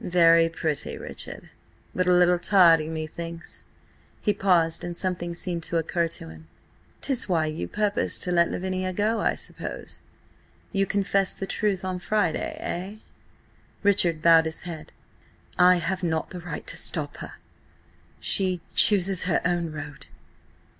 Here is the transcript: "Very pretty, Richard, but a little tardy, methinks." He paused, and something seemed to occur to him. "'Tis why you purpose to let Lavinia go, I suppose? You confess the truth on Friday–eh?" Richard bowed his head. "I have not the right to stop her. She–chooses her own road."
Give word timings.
"Very 0.00 0.48
pretty, 0.48 0.96
Richard, 0.96 1.50
but 1.92 2.06
a 2.06 2.12
little 2.12 2.38
tardy, 2.38 2.88
methinks." 2.88 3.64
He 4.20 4.32
paused, 4.32 4.84
and 4.84 4.96
something 4.96 5.34
seemed 5.34 5.64
to 5.64 5.76
occur 5.76 6.06
to 6.06 6.28
him. 6.28 6.46
"'Tis 7.00 7.28
why 7.28 7.46
you 7.46 7.66
purpose 7.66 8.20
to 8.20 8.30
let 8.30 8.48
Lavinia 8.48 8.92
go, 8.92 9.20
I 9.20 9.34
suppose? 9.34 10.00
You 10.70 10.86
confess 10.86 11.34
the 11.34 11.48
truth 11.48 11.84
on 11.84 11.98
Friday–eh?" 11.98 12.98
Richard 13.82 14.22
bowed 14.22 14.44
his 14.44 14.60
head. 14.60 14.92
"I 15.58 15.78
have 15.78 16.04
not 16.04 16.30
the 16.30 16.38
right 16.38 16.64
to 16.68 16.76
stop 16.76 17.16
her. 17.16 17.32
She–chooses 18.20 19.24
her 19.24 19.40
own 19.44 19.72
road." 19.72 20.06